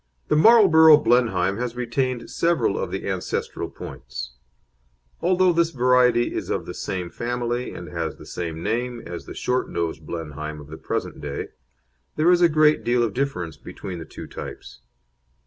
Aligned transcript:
The 0.29 0.35
Marlborough 0.35 0.97
Blenheim 0.97 1.57
has 1.57 1.75
retained 1.75 2.31
several 2.31 2.75
of 2.75 2.89
the 2.89 3.07
ancestral 3.07 3.69
points. 3.69 4.31
Although 5.21 5.53
this 5.53 5.69
variety 5.69 6.33
is 6.33 6.49
of 6.49 6.65
the 6.65 6.73
same 6.73 7.11
family, 7.11 7.71
and 7.71 7.87
has 7.89 8.15
the 8.15 8.25
same 8.25 8.63
name, 8.63 8.99
as 9.05 9.27
the 9.27 9.35
short 9.35 9.69
nosed 9.69 10.07
Blenheim 10.07 10.59
of 10.59 10.69
the 10.69 10.77
present 10.77 11.21
day, 11.21 11.49
there 12.15 12.31
is 12.31 12.41
a 12.41 12.49
great 12.49 12.83
deal 12.83 13.03
of 13.03 13.13
difference 13.13 13.57
between 13.57 13.99
the 13.99 14.05
two 14.05 14.25
types. 14.25 14.81